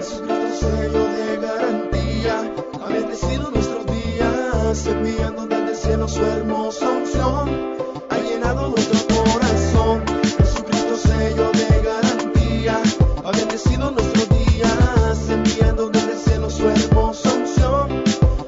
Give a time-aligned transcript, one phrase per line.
[0.00, 7.76] Jesucristo sello de garantía, ha bendecido nuestros días, enviando desde el cielo su hermosa unción,
[8.08, 10.02] ha llenado nuestro corazón.
[10.38, 12.80] Jesucristo sello de garantía,
[13.22, 18.02] ha bendecido nuestros días, enviando desde el cielo su hermosa unción,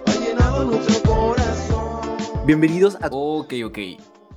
[0.06, 2.46] ha llenado nuestro corazón.
[2.46, 3.08] Bienvenidos a...
[3.10, 3.78] Ok, ok.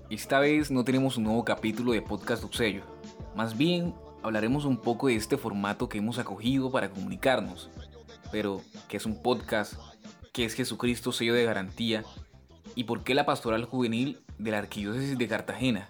[0.09, 2.83] Esta vez no tenemos un nuevo capítulo de Podcast Duxello.
[3.37, 3.93] Más bien,
[4.25, 7.69] hablaremos un poco de este formato que hemos acogido para comunicarnos.
[8.31, 9.75] Pero, ¿qué es un podcast?
[10.33, 12.03] ¿Qué es Jesucristo sello de garantía?
[12.73, 15.89] ¿Y por qué la pastoral juvenil de la Arquidiócesis de Cartagena?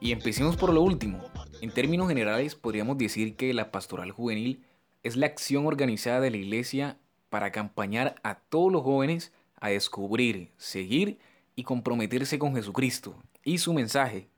[0.00, 1.24] Y empecemos por lo último.
[1.62, 4.62] En términos generales, podríamos decir que la pastoral juvenil
[5.02, 6.98] es la acción organizada de la Iglesia
[7.30, 11.18] para acompañar a todos los jóvenes a descubrir, seguir
[11.56, 14.28] y comprometerse con Jesucristo y su mensaje.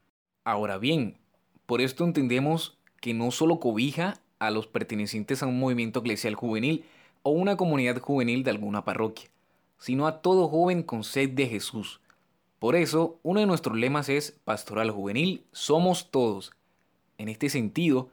[0.44, 1.18] Ahora bien,
[1.66, 6.84] por esto entendemos que no solo cobija a los pertenecientes a un movimiento eclesial juvenil
[7.22, 9.28] o una comunidad juvenil de alguna parroquia,
[9.76, 12.00] sino a todo joven con sed de Jesús.
[12.60, 16.52] Por eso, uno de nuestros lemas es Pastoral Juvenil, somos todos.
[17.18, 18.08] En este sentido,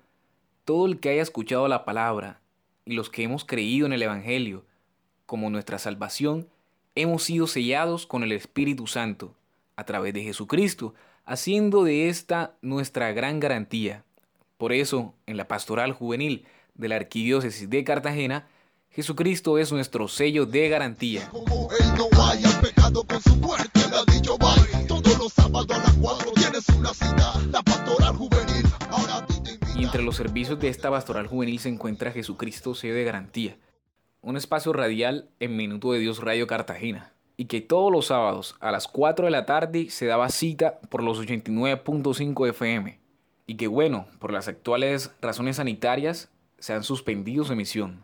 [0.65, 2.41] todo el que haya escuchado la palabra
[2.83, 4.65] y los que hemos creído en el Evangelio
[5.27, 6.47] como nuestra salvación,
[6.95, 9.35] hemos sido sellados con el Espíritu Santo
[9.75, 14.03] a través de Jesucristo, haciendo de esta nuestra gran garantía.
[14.59, 18.45] Por eso, en la pastoral juvenil de la Arquidiócesis de Cartagena,
[18.89, 21.29] Jesucristo es nuestro sello de garantía.
[21.29, 24.85] Como él no haya pecado con su muerte, le ha dicho bye.
[24.85, 28.65] Todos los sábados a las 4 tienes una cita, la pastoral juvenil.
[28.89, 29.79] Ahora a ti te invita.
[29.79, 33.57] Y entre los servicios de esta pastoral juvenil se encuentra Jesucristo sello de garantía,
[34.19, 38.73] un espacio radial en Minuto de Dios Radio Cartagena, y que todos los sábados a
[38.73, 42.99] las 4 de la tarde se daba cita por los 89.5 FM,
[43.49, 48.03] y que bueno, por las actuales razones sanitarias, se han suspendido su emisión.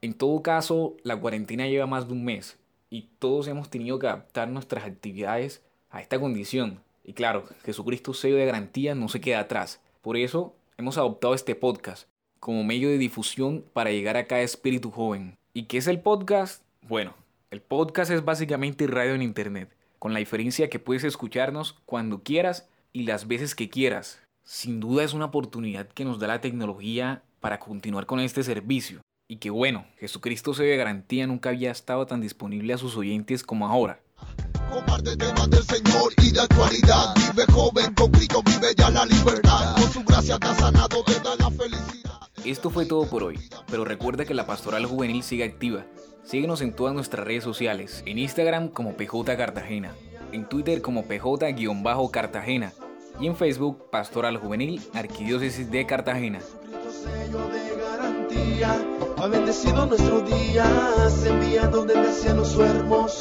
[0.00, 2.58] En todo caso, la cuarentena lleva más de un mes,
[2.90, 6.82] y todos hemos tenido que adaptar nuestras actividades a esta condición.
[7.04, 9.80] Y claro, Jesucristo sello de garantía no se queda atrás.
[10.02, 12.08] Por eso hemos adoptado este podcast
[12.40, 15.38] como medio de difusión para llegar a cada espíritu joven.
[15.54, 16.64] ¿Y qué es el podcast?
[16.82, 17.14] Bueno,
[17.52, 22.68] el podcast es básicamente radio en internet, con la diferencia que puedes escucharnos cuando quieras
[22.92, 24.20] y las veces que quieras.
[24.52, 29.00] Sin duda es una oportunidad que nos da la tecnología para continuar con este servicio.
[29.28, 33.44] Y que bueno, Jesucristo se de garantía nunca había estado tan disponible a sus oyentes
[33.44, 34.00] como ahora.
[34.68, 37.14] Comparte temas del Señor y de actualidad.
[37.14, 39.76] Vive joven, con Cristo vive ya la libertad.
[39.76, 42.20] Con su gracia te ha sanado, te da la felicidad.
[42.44, 43.38] Esto fue todo por hoy,
[43.68, 45.86] pero recuerda que la pastoral juvenil sigue activa.
[46.24, 49.94] Síguenos en todas nuestras redes sociales, en Instagram como PJ Cartagena,
[50.32, 52.72] en Twitter como PJ-Cartagena
[53.20, 56.40] y en Facebook Pastoral Juvenil Arquidiócesis de Cartagena.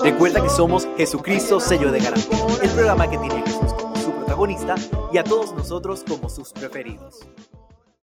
[0.03, 4.11] Recuerda que somos Jesucristo sello de garantía, el programa que tiene a Jesús como su
[4.11, 4.75] protagonista
[5.11, 7.19] y a todos nosotros como sus preferidos.